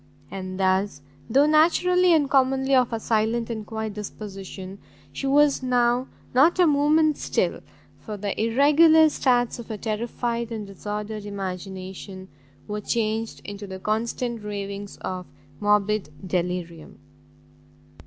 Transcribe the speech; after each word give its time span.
And 0.31 0.59
thus, 0.59 1.03
though 1.29 1.45
naturally 1.45 2.11
and 2.11 2.27
commonly 2.27 2.73
of 2.73 2.91
a 2.91 2.99
silent 2.99 3.51
and 3.51 3.63
quiet 3.67 3.93
disposition, 3.93 4.79
she 5.13 5.27
was 5.27 5.61
now 5.61 6.07
not 6.33 6.57
a 6.57 6.65
moment 6.65 7.17
still, 7.19 7.59
for 7.99 8.17
the 8.17 8.33
irregular 8.43 9.09
starts 9.09 9.59
of 9.59 9.69
a 9.69 9.77
terrified 9.77 10.51
and 10.51 10.65
disordered 10.65 11.25
imagination, 11.27 12.29
were 12.67 12.81
changed 12.81 13.41
into 13.45 13.67
the 13.67 13.77
constant 13.77 14.43
ravings 14.43 14.97
of 15.03 15.27
morbid 15.59 16.09
delirium. 16.25 16.97